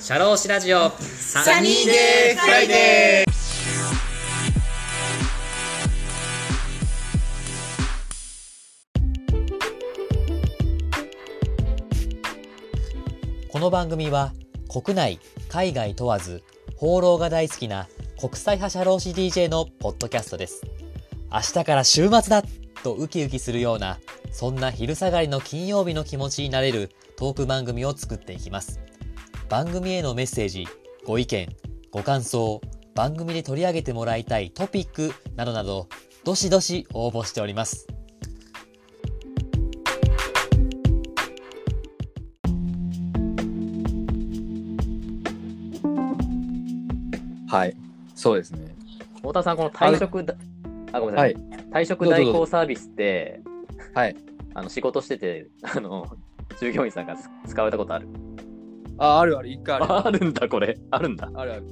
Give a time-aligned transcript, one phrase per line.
[0.00, 0.90] シャローシラジオ。
[0.90, 3.32] サニーデーフライデー。
[13.48, 14.32] この番組は
[14.68, 16.42] 国内海外問わず
[16.74, 17.86] 放浪が大好きな
[18.18, 20.62] 国際派社労士 DJ のポッドキャストです。
[21.30, 22.42] 明日から週末だ
[22.82, 24.00] とウキウキするような
[24.32, 28.80] そんな昼下がりの金曜日の気持ちになれるトーク番組を作っていきます。
[29.52, 30.66] 番組へのメッセージ
[31.04, 31.46] ご意見
[31.90, 32.62] ご感想
[32.94, 35.90] 番組で取り上げてもらいたいトピックなどなど
[36.24, 37.86] どしどし応募しております
[47.46, 47.76] はい。
[48.14, 48.74] そうですね。
[49.16, 50.34] 太田さん、この退職だ、
[50.94, 51.36] あ、ごめんなさい。
[51.70, 53.42] 退職代行サービスって、
[53.92, 54.16] はい。
[54.54, 56.16] あの仕事してて、あの、
[56.58, 58.08] 従業員さんがつ使われたことある。
[59.02, 59.92] あ、あるある、一回ある。
[60.06, 60.78] あるんだ、これ。
[60.90, 61.30] あるんだ。
[61.34, 61.64] あるある。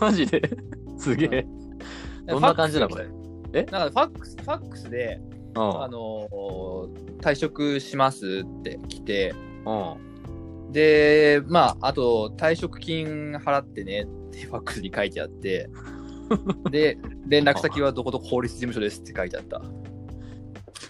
[0.00, 0.42] マジで？
[0.98, 1.46] すげえ。
[2.26, 2.88] どんな感じなの？
[2.88, 3.08] これ。
[3.52, 3.64] え？
[3.70, 5.20] なんかファックス、ファックスで、
[5.54, 5.82] うん。
[5.82, 9.32] あのー退職しますって来て、
[9.64, 10.72] うん。
[10.72, 15.70] で、まあ、あと、退職金払ってねって ファックスに書いてあって、
[16.70, 19.62] で、連絡先はどこどこ法律事務所ですって書いてあった。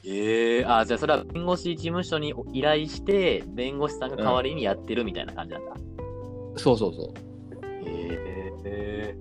[0.05, 5.75] ええあ、じゃあそれは弁護士事務所に依頼して、弁護士さんが代わりにやってるみたいな感じなんだ。
[6.57, 7.15] そうそうそう。
[7.87, 8.19] え
[8.65, 9.15] え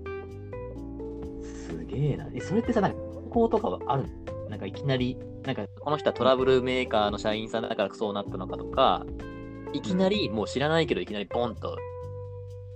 [1.43, 2.27] すげえな。
[2.33, 2.97] え、それってさ、なんか、
[3.29, 4.49] こうとかはあるの？
[4.49, 9.05] なんかいきなり、なんか、この人はトラブルメーカーの社員さんだからそうなったのかとか、
[9.73, 11.77] いきなり、もう知らないけど、いきなりポンと、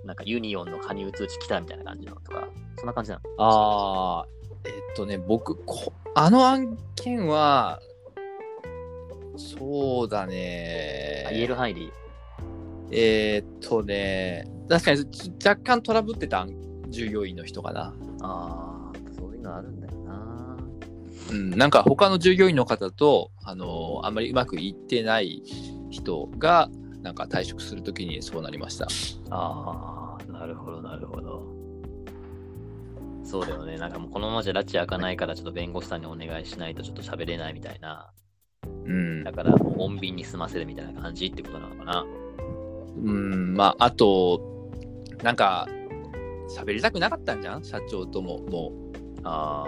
[0.04, 3.22] なんかユニオンの加入通知来たみたいな感じなのとか、そんな感じなの？
[3.38, 4.26] ああ、
[4.64, 7.80] えっとね、僕、こあの案件は、
[9.38, 11.24] そうだね。
[11.28, 11.90] あ言える範囲でいい。
[12.90, 16.46] えーっとね、確かにち若干トラブってた
[16.88, 17.94] 従業員の人かな。
[18.22, 20.56] ああ、そういうのあるんだよな。
[21.30, 25.42] うん、なんか他の従業員の方と、あのあんまりうまくいってない
[25.90, 26.68] 人が、
[27.02, 28.86] なんか退職するときにそうなりました。
[29.30, 31.44] ああ、なるほど、なるほど。
[33.24, 33.76] そうだよね。
[33.76, 38.12] なんかもうこのままじゃ拉致開かないから、ちょっと弁護士さんにお願いしないとちょっと喋れないみたいな。
[38.84, 39.32] うんだ。
[39.32, 42.06] からもう穏便に済ませるみたいな感じってことなのかな。
[42.96, 44.70] うん、まあ、あと、
[45.22, 45.68] なんか、
[46.56, 47.64] 喋りたくなかったんじゃん？
[47.64, 48.72] 社長とも、も
[49.24, 49.64] あ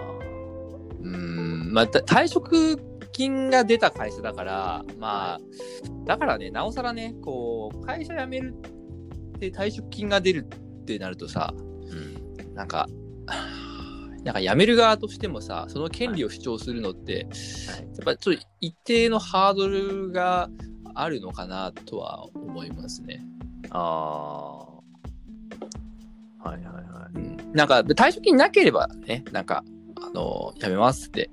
[1.01, 1.05] う。
[1.05, 2.79] うん、まあ、た退職
[3.13, 5.41] 金が出た会社だから、まあ、
[6.07, 8.55] だからね、なおさらね、こう、会社辞める
[9.37, 12.55] って退職金が出るってなるとさ、あ、うん。
[12.55, 12.89] なんか、
[14.25, 20.49] なんか辞める側としてもさ、その権利を主張するのって、はいやっぱりちょっと一定のハードルが
[20.95, 23.25] あるのかなとは思いますね。
[23.71, 24.79] ああ。
[26.49, 27.19] はいはいはい。
[27.19, 29.65] うん、なんか退職金なければね、なんか、
[30.01, 31.31] あの、辞めますって。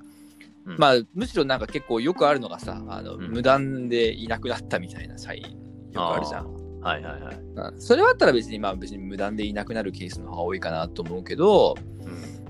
[0.65, 5.49] うんまあ、むしろなんか結構よくあるのがさ、あの、うん無断でいなくなったみたいな社員、よ
[5.93, 6.53] くあるじゃん。
[6.81, 7.35] はいはいはい。
[7.35, 11.75] うんそれはあったら別に、まあ別に無断でいなくなるケースの方が多いかなと思うけど、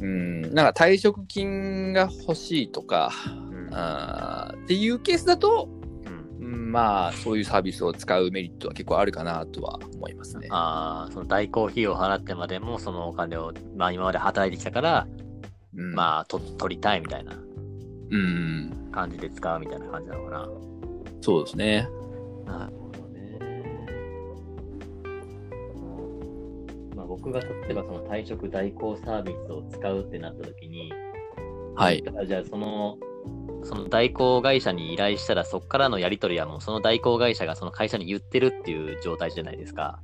[0.01, 0.45] うん。
[0.45, 3.11] うん、なんか退職金が欲しいとか、
[3.49, 5.67] うんあーっていうケースだと、
[6.05, 10.47] うんうんまあそういうサービスを使うメリットは結構あるかなとは思いますね。
[10.51, 15.07] ああ、その代行費用を払ってまでも、そのお金を、まあ今まで働いてきたから、
[15.75, 17.35] うん、まあと取りたいみたいな
[18.11, 20.49] うん、感じで使うみたいな感じなのかな。
[21.21, 21.87] そうですね。
[22.45, 22.73] なる
[27.25, 30.93] 僕が例えばその退職代行サービスを使うってなった時に、
[31.75, 32.03] はい。
[32.27, 32.97] じゃあその、
[33.63, 39.99] その代行会社に依頼したら、そこからのやり取りはもうその代行会社がその会社に言ってるっていう状態じゃないですか。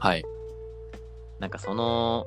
[0.00, 0.24] はい。
[1.38, 2.26] なんかその、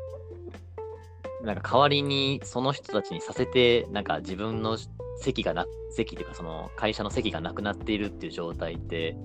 [1.43, 4.77] なんか代わりにその人たちにさせて、なんか自分の
[5.19, 9.17] 席がな、席っていうかその会社の席がなくなっているっていう状態って、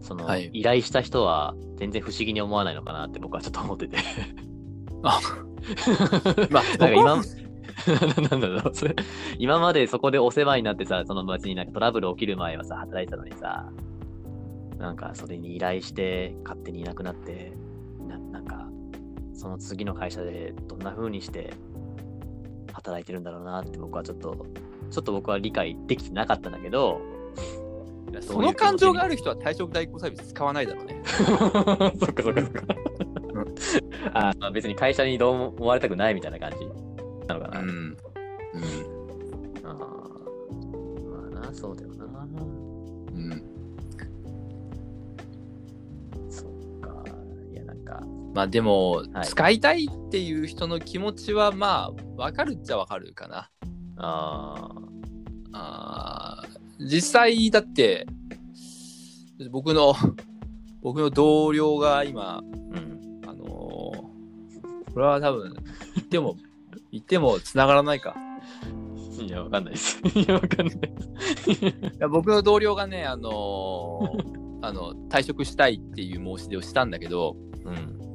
[0.00, 0.50] そのはい。
[0.52, 3.98] 依頼した人は全然不思議に思わないのかなって僕はちょっと思ってて。
[5.02, 5.20] あ。
[6.50, 7.36] まあ、なんか今、そ
[8.30, 8.94] なんだろう、それ、
[9.38, 13.70] 今までそこでお世話になってさ、その別になんかトラブル起きる前はさ、働いてたのにさ、
[14.78, 17.52] なんかそれに依頼して勝手にいなくなって、
[18.08, 18.68] ななんか、
[19.34, 21.52] その次の会社でどんな風にして
[22.72, 24.46] 働いてるんだろうなって僕はちょっと、
[24.90, 27.00] ちょっと僕は理解できてなかったんだけど、
[28.20, 31.02] その感情がある人は退職代行サービス使わないだろうね。
[31.06, 32.64] そっかそっかそっか。
[34.12, 36.66] あまあ別に会社にどうも思われたくないみたいな感じ
[37.26, 37.60] なのかな。
[37.60, 37.68] うん。
[37.68, 37.96] うん。
[39.64, 42.26] あーまあな、そうだよな。
[43.14, 43.42] うん。
[46.28, 47.04] そっか。
[47.52, 48.02] いや、なんか。
[48.34, 53.50] まあでも、はい使いたいっていう人の気持ちはまあ、わかるっちゃわかるかな。
[53.96, 54.70] あ
[55.52, 58.06] あー実際、だって、
[59.50, 59.94] 僕の、
[60.82, 62.38] 僕の同僚が今、あ。
[62.38, 63.20] うん。
[63.26, 64.10] あのー
[64.92, 65.54] これは多分、
[65.94, 66.36] 言っても、
[66.90, 68.16] 言っても繋がらないか。
[69.20, 70.00] いや、わかんないです。
[70.18, 70.92] いや、わかんないで
[71.54, 71.64] す。
[71.64, 78.09] いや僕の同僚がね、あのーあの、退職したいっていう申し出をしたんだけど、うん。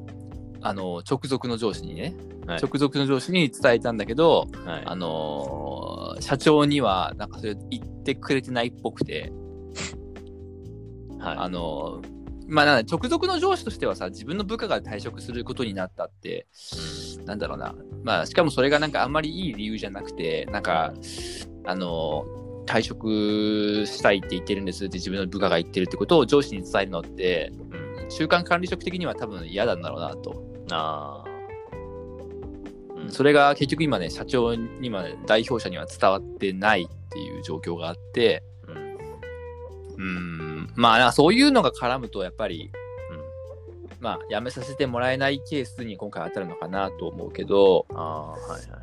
[0.68, 2.16] あの、直属の上司にね、
[2.48, 2.60] はい。
[2.60, 4.84] 直属の上司に伝えたんだけど、はい。
[4.86, 9.32] あのー社長には、なんかそれ言ってくれてないっぽくて、
[11.20, 11.38] はい。
[11.38, 12.16] あのー
[12.48, 16.48] まあ、直属の上司としてはさ、自分の部下が退職することになったって、
[17.26, 17.76] なんだろうな。
[18.04, 20.94] まあ、しかもそれがなんかあんまりいい理由じゃなくて、なんか、
[21.66, 28.10] あのー退職したいって言ってるんですって自分の部下が言ってるってことを上司に伝えるのって、うん。
[28.10, 30.55] 中間管理職的には多分嫌なんだろうなと。
[30.72, 31.30] ああ。
[31.30, 38.76] うんそれが結局今ね、社長には、代表者には伝わってないっていう状況があって、うん。
[38.76, 42.72] うーん、まあそういうのが絡むと、やっぱり、
[44.00, 48.78] まあ辞めさせてもらえないケースに今回当たるのかなと思うけど、ああ、はいはいは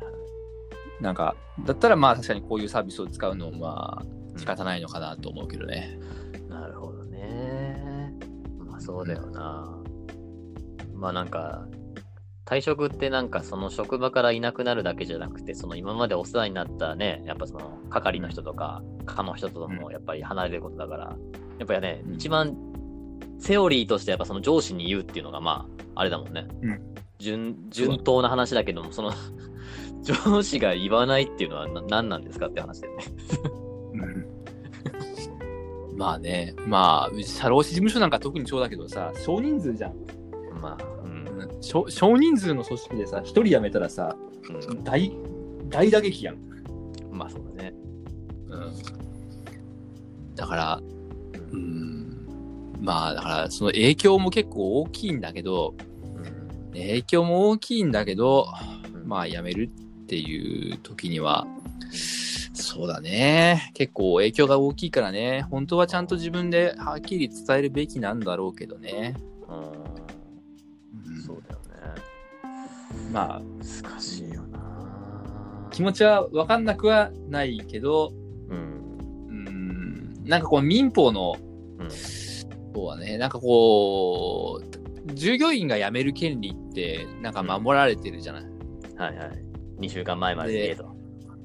[0.99, 1.03] い。
[1.03, 1.35] なんか、
[1.65, 5.97] だったらまあ確かにこういうサービスを使うのもまあ仕方ないのかなと思うけどね。
[6.49, 8.13] なるほどね。
[8.57, 9.82] まあそうだよな。
[11.03, 11.67] まあなんか、
[12.45, 21.17] 退職ってなんかその職場からいなくなるだけじゃなくて、その今までお世話になったね、やっぱその係の人とか、課の人ともやっぱり離れることだから、
[21.59, 22.55] やっぱりね、うん一番
[23.37, 26.47] セオリーとしてやっぱその上司に言うっていうのがまあ、あれだもんね。
[26.61, 26.81] うん
[27.19, 29.11] 順順当な話だけども、その
[30.03, 33.03] 上司が言わないっていうのはな何なんですかって話だよね。
[35.97, 39.93] まあね、まあ、社労士事務所なんか特にそうだけどさ、少人数じゃん。
[40.61, 40.87] まあ、うん。
[40.87, 40.92] うん
[41.63, 44.15] 少少人数の組織でさ、一人辞めたらさ、
[44.69, 45.11] うん大、
[45.69, 46.37] 大打撃やん。
[47.09, 47.73] まあそうだね。
[48.49, 50.35] うん。
[50.35, 50.81] だから、
[51.51, 52.27] うん、
[52.81, 55.73] まあだからその影響も結構大きいんだけど、
[56.15, 56.43] うん
[56.73, 58.47] 影響も大きいんだけど、
[58.93, 59.69] うんまあ辞める
[60.03, 61.47] っていう時には、
[62.53, 63.71] そうだね。
[63.73, 65.45] 結構影響が大きいからね。
[65.49, 69.15] 本当はちゃんと自分ではっきり伝えるべきなんだろうけどね。
[69.47, 69.93] うん
[71.15, 71.52] うんそうだ。
[73.13, 73.41] まあ
[73.83, 75.69] 難しいよな。
[75.71, 78.11] 気持ちは分かんなくはないけど、
[78.49, 79.27] うん。
[79.29, 81.35] うん、なんかこう民法の
[81.79, 81.89] うん。
[82.73, 83.17] そうだね。
[83.17, 88.43] なんかこう、従業員が辞める権利って、なんか守られてるじゃない。
[88.97, 89.45] はいはい。
[89.79, 90.95] 2週間前までで言えと。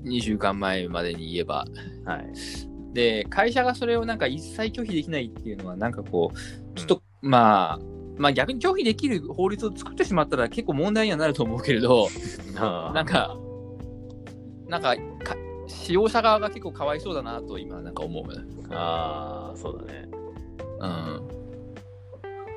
[0.05, 1.67] 2週間前までに言えば。
[2.05, 2.33] はい。
[2.95, 7.79] で、会社がそれをなんか一切拒否できないっていうのは、なんかこう、ちょっと、まあ、
[8.19, 12.09] まあ逆に拒否できる法律を作ってしまったら結構問題にはなると思うけれど、
[12.55, 13.37] ななん、か、
[14.67, 15.37] なんかか、
[15.67, 18.25] 使用者側が結構かわいそうだなと今なんか思う。
[18.71, 20.09] ああ、そうだね。
[20.81, 21.29] うん。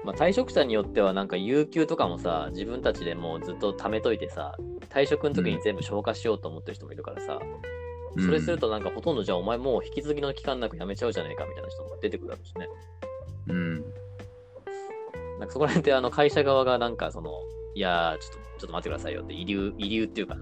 [0.03, 4.55] まあ退職者によってはなんか有給とかもさ、自分たちでもうずっと貯めといてさ、
[4.89, 7.39] 退職の時に全部消化しようと思ってる人もいるからさ、
[8.19, 12.67] それするとなんかほとんどじゃあお前もう引き継ぎの期間なく辞めちゃうじゃねえかみたいな人も出てくるだろうしね。
[13.47, 13.85] うん。
[15.41, 17.31] なんかそこら辺ってあの会社側がなんかその、
[17.73, 20.37] いやー、ちょっと、ちょっと待ってくださいよって、遺留、遺留っていうか、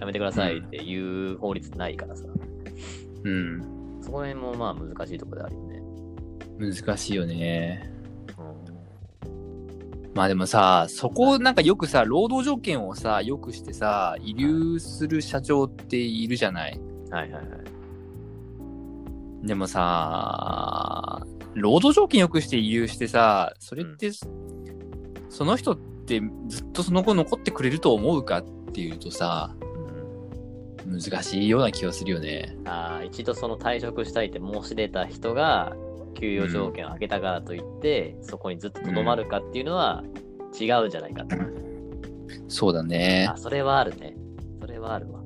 [0.00, 2.24] やめてくださいっていう法律ないからさ、
[3.22, 4.00] うん。
[4.02, 5.82] そこら辺もまあ難しいところであるよね。
[6.58, 7.92] 難しいよね。
[8.36, 16.76] うまあでもさ、そこをなんかよくさ、労働条件をさ、よくしてさ、遺留する社長っているじゃない。
[16.76, 17.14] ん。
[17.14, 17.56] はいはいは
[19.44, 19.46] い。
[19.46, 24.10] でもさ、労働条件よくして遺留してさ、それって、
[25.28, 29.70] その人ってずっとその後残ってくれると思うかっていうとさ、うん
[30.86, 32.56] 難しいような気がするよね。
[32.64, 35.76] あー一度その退職したいって申し出た人が
[36.18, 40.02] 給与条件を上げたからといって、そこにずっととどまるかっていうのは
[40.58, 41.36] 違うんじゃないかと。
[42.48, 43.36] そうだねあ、。
[43.36, 44.16] それはあるね。
[44.60, 45.20] それはあるわ。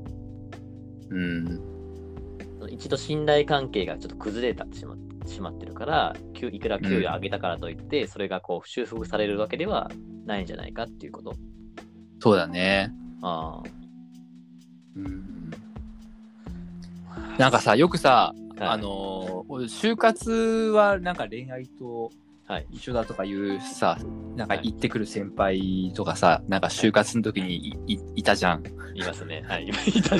[1.10, 1.60] うん。
[2.68, 4.94] 一度信頼関係がちょっと崩れたしま
[5.26, 9.90] しまってるから、給いくら給与上げたからといって、それがこう修復されるわけでは
[10.26, 11.34] ないんじゃないかっていうこと。
[12.20, 12.92] そうだね。
[13.22, 13.62] あ
[14.96, 15.50] うん。
[17.38, 18.70] なんかさ、よくさ、あ。
[18.72, 20.30] あ、のー就活
[20.74, 22.10] はなんか恋愛と
[22.46, 22.66] はい。
[22.70, 23.96] 一緒だとかいうさ、
[24.36, 28.62] なんかはい行ってくる先輩とかさ、なんか就活の時にいいいたじゃん。
[28.94, 29.42] いますね。
[29.48, 29.66] はい。
[29.88, 30.14] いた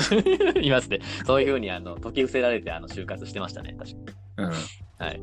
[0.61, 1.01] いますね。
[1.27, 3.77] そういうふうに、あの、解き伏せられて、あの、就活してましたね。
[3.79, 4.05] 確かに。
[4.39, 4.53] うん。
[4.99, 5.21] はい。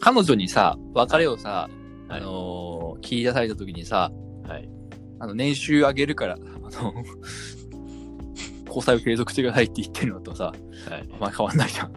[0.00, 1.68] 彼女にさ、別れをさ、
[2.08, 4.10] あのー切り出された時にさ、
[4.46, 4.68] はい。
[5.20, 6.38] あの、年収上げるから、あ
[6.82, 6.94] の、
[8.66, 10.52] 交際を継続してくださいって言ってるのとさ、は
[10.98, 11.08] い。
[11.12, 11.92] あんま変わんないじゃん。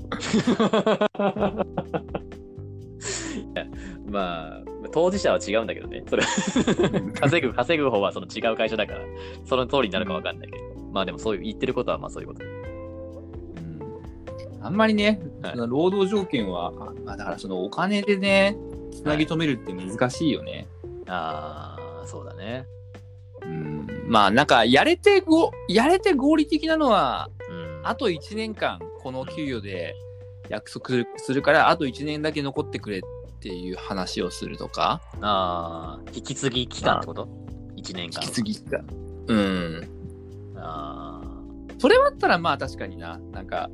[3.42, 3.66] いや
[4.08, 4.62] まあ、
[4.92, 6.04] 当事者は違うんだけどね。
[6.08, 6.24] それ
[7.20, 9.02] 稼ぐ、稼ぐ方はその違う会社だから、
[9.46, 10.64] その通りになるかわかんないけど。
[10.92, 12.42] まあでもそういう言ってることはまあそういうこと。
[14.62, 16.72] あんまりね、はいその労働条件は、あ
[17.04, 18.58] まあ、だからそのお金でね、
[18.92, 20.68] つなぎ止めるって難しいよね。
[21.08, 22.66] ああ、そうだね。
[23.44, 27.82] うん、まあなんか、やれてご、やれて合理的なのは、うん。
[27.84, 29.96] あと1年間、この給与で
[30.50, 33.02] 約束するから、あと1年だけ残ってくれっ
[33.40, 37.28] ていう話をするとか、ああ、引き継ぎ期間ってこと
[37.76, 38.22] ?1 年間。
[38.22, 38.80] 引き継ぎか。
[39.28, 39.90] うん。
[40.58, 41.22] あ
[41.80, 43.72] それはあったら、まあ確かにな、なんか、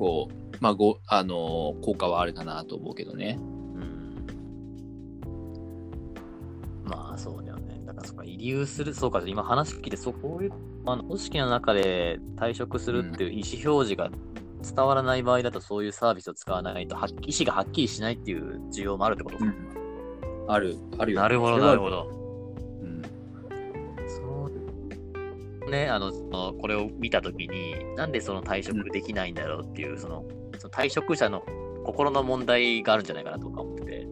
[0.00, 0.28] 構、
[0.60, 3.38] まあ、ご、あのー効果はあるかなと思うけどね。
[3.38, 3.42] う
[3.78, 4.26] ん。
[6.84, 7.80] まあそうだよね。
[7.86, 10.52] だからそっか、遺留する、そうか、今話聞いて、そうこういう、
[10.86, 14.10] あの、組織の中で退職するっていう意思表示が
[14.62, 19.44] 伝わらない場合だと、そういうサービスを使わないと、はっき意思がはっきりしないっていう需要もあるってことか。
[20.48, 21.20] ある、あるよ。
[21.20, 21.90] なるほど、なるほ。
[21.90, 22.19] ど。
[25.68, 30.24] ね、あの、そのこれを見たときに、なんでその退職できないんだろうっていう、その、
[30.58, 31.42] その退職者の
[31.84, 34.08] 心の問題があるんじゃないかなとか思ってて。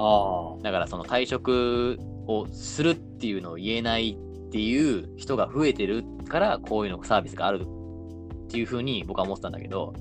[0.00, 9.92] あだからその退職をするっていうのを言えないっていう人が増えてるから、こういうのサービスがあるっていうふうに僕は思ってたんだけど、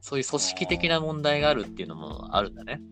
[0.00, 2.82] そういう組織的な問題があるっていうのもあるんだね。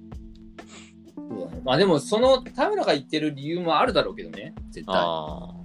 [1.15, 1.61] そうだね。
[1.63, 4.97] まあでも、その田村が言ってる理由もあるだろうけどね、絶対。
[4.97, 5.60] あ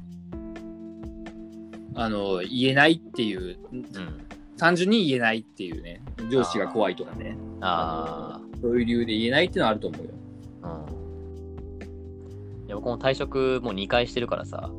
[1.95, 3.57] あの、言えないっていう、
[3.95, 3.99] あ。
[3.99, 4.25] うん。
[4.57, 10.09] 単純に言えないっていうね、上司が怖いとかね、あそういう理由で言えないっていうのはあると思うよ。
[10.61, 10.85] あ。
[11.81, 12.67] うん。
[12.67, 14.69] いや、僕も退職もう2回してるからさ、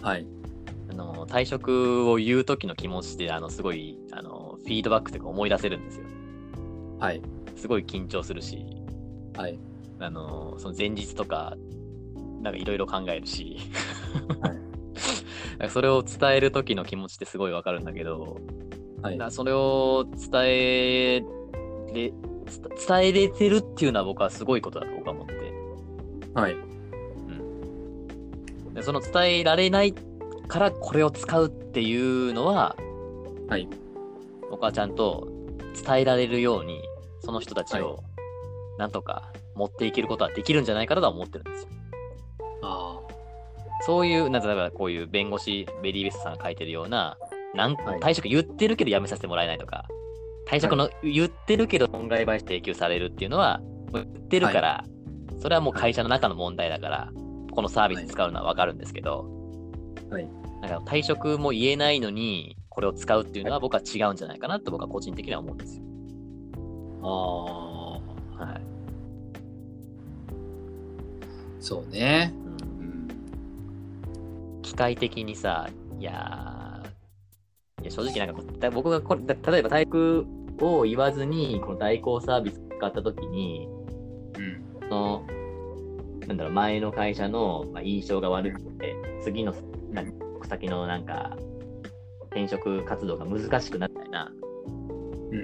[0.00, 0.26] はい。
[0.90, 6.06] あの、退職を言う時の気持ちって、あの、すごい、あの、フィードバックというか思い出せるんですよ。
[6.98, 7.20] はい。
[7.54, 8.64] すごい緊張するし、
[9.36, 9.58] はい。
[9.98, 11.54] あの、その前日とか、
[12.40, 13.58] なんかいろいろ考えるし、
[14.40, 14.65] はい
[15.68, 18.38] それを伝える時の気持ちってすごいわかるんだけど、
[19.02, 19.16] はい。
[19.16, 21.22] なそれを伝え
[21.92, 22.12] れ、
[22.46, 25.52] つ伝えれてるっていうのは僕はすごいことだと僕は思ってて。
[26.34, 26.56] はい。
[28.74, 29.94] でその伝えられない
[30.46, 32.76] からこれを使うっていうのは、
[33.48, 33.68] はい。
[34.50, 35.28] 僕はちゃんと
[35.82, 36.82] 伝えられるように、
[37.20, 38.04] その人たちはを
[38.78, 41.68] なんとか持っていけることはできるんじゃないかなとは思ってるんですよ。
[43.86, 47.16] あそういう、なんか例えばこういう弁護士、ベリーベストさんが書いてるような、
[47.54, 49.86] なんはい退職言ってるけど辞めさせてもらえないとか、
[50.48, 53.60] 退職の、言ってるけど損害賠償提供されるっていうのは、
[53.92, 54.84] 言ってるから、
[55.40, 57.12] それはもう会社の中の問題だから、
[57.52, 59.26] このサービス使うのはわかるんですけど、
[60.10, 60.28] はい
[60.60, 65.82] なんか退職も言えないのに、これを使うっていうのは僕は違うんじゃないかなと僕は個人的には思うんですよ。
[67.02, 68.40] あ。
[68.40, 68.52] ああ。
[68.52, 68.62] はい。
[71.60, 72.32] そうね。
[74.66, 74.72] うんうん。
[74.72, 75.68] 機械的にさ、
[75.98, 80.26] いやー、いや正直なんか僕がこれ、だ例えば体育
[80.60, 83.68] を言わずに、この代行サービス使ったときに、
[84.36, 84.80] うん。
[84.80, 85.26] その、
[86.26, 89.54] なんだろう、前の会社の、まあ、印象が悪くて、次の、
[89.90, 90.12] なん
[90.48, 91.36] 先のなんか、
[92.30, 94.46] 転職活動が難しくなったりな、うん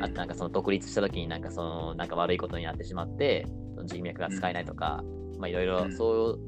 [0.03, 5.03] あとなんかその独立した時になんかその、なんか悪いことになってしまって、その人脈が使えないとか、
[5.39, 6.39] まあいろいろうんそ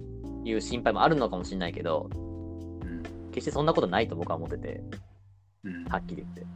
[0.44, 2.23] ういう心配もあるのかもしれないけど、うん。
[3.34, 4.80] 決してそんなことないと僕は思ってて、
[5.64, 5.84] うん。
[5.86, 6.46] はっきり言って。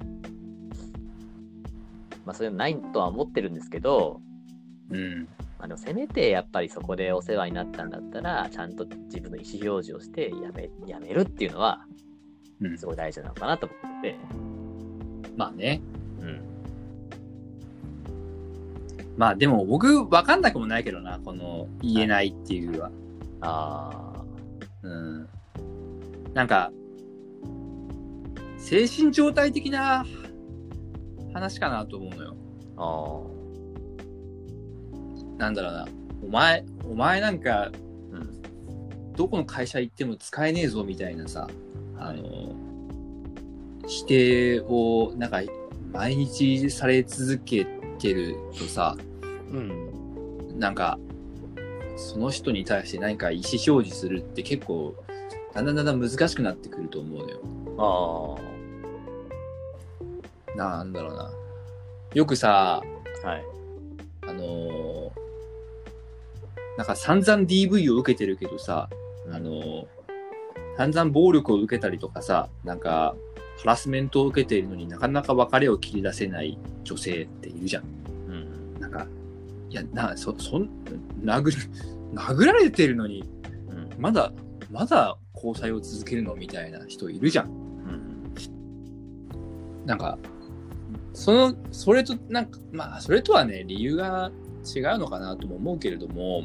[2.24, 4.20] まあそういうのないとは思ってるんですけど、
[4.90, 5.28] うん。
[5.58, 11.84] まあ、でもせめてやっぱりそこでお世話になったんだったら、ちゃんと自分の意思表示をしてやめやめるっていうのは、
[12.60, 14.18] うんすごい大事なのかなと思ってて、
[15.36, 15.80] まあね。
[16.20, 16.40] うん。
[19.16, 22.90] まあでも僕分かんなくもないけどな、この言えないっていうのは。
[23.40, 24.24] あ
[24.82, 25.28] うん。
[26.34, 26.72] なんか、
[28.58, 30.04] 精神状態的な
[31.32, 32.36] 話かなと思うのよ。
[32.76, 33.38] あ、あ
[35.38, 35.88] なんだろうな。
[36.22, 39.12] お前、お前なんか、あ、うん。
[39.14, 41.48] どこの会社行っても使えねえぞみたいなさ、
[41.96, 42.54] あの、
[43.86, 45.40] 否定を、なんか、
[45.92, 47.66] 毎日され続け
[47.98, 48.96] てるとさ、
[49.52, 50.58] うん。
[50.58, 50.98] なんか、
[51.96, 54.94] その人に対して何か意思表示するって結構、
[55.62, 58.38] だんだんだんだん難しくなってくると思うのよ。
[60.56, 61.30] あなんだろうな。
[62.14, 62.82] よくさ、
[63.24, 63.44] あ、はい。
[64.22, 65.28] あのー
[66.78, 68.88] なんか散々 DV を受けてるけどさ、
[69.32, 69.88] あの、
[70.76, 73.16] 散々暴力を受けたりとかさ、なんか、
[73.58, 77.84] ハラスメントを受けているのになかなか別れを切り出せない女性っているじゃん。
[78.28, 78.32] う
[78.76, 78.80] ん。
[78.80, 79.08] なんか、
[79.68, 80.70] いや、な、そ、そん、
[81.24, 81.52] 殴る、
[82.14, 83.24] 殴られてるのに、
[83.70, 84.00] うん。
[84.00, 84.32] まだ、
[84.70, 87.46] まだ交際を続けるのみたいな人いるじゃん。
[87.46, 88.32] うん。
[89.86, 90.18] なんか、
[91.12, 94.30] その、それと、なんか、まあ、それとはね、理由が
[94.64, 96.44] 違うのかなとも思うけれども、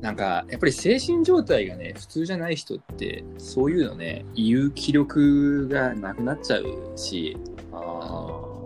[0.00, 6.64] なんか、やっぱり精神状態がね、普通じゃない人って、そういうのね、言う気力がなくなっちゃう
[6.96, 7.36] し。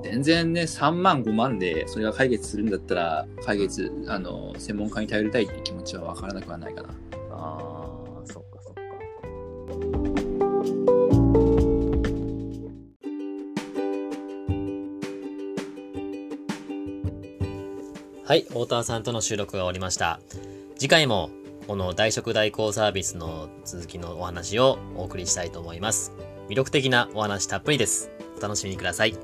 [0.03, 7.76] 全然ね、3万、5万でそれが解決するんだったら、解決、あの、専門家に頼りたいっていう気持ちはわからなくはないかな。
[18.27, 20.19] はい、太田さんとの収録が終わりました。
[20.77, 21.31] 次回も、
[21.69, 26.11] この大食代行サービスの続きのお話をお送りしたいと思います。
[26.49, 28.11] 魅力的なお話たっぷりです。
[28.37, 29.13] お楽しみください。
[29.13, 29.19] シ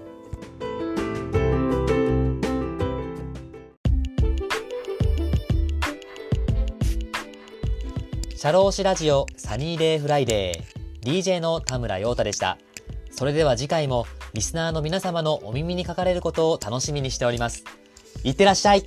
[8.37, 12.57] ャローシラジオサニーデイフライデー DJ の田村陽太でした。
[13.11, 17.65] それでは次回もリスナーの皆様のお耳にかかれることを楽しみにしております。
[18.25, 18.85] いってらっしゃい。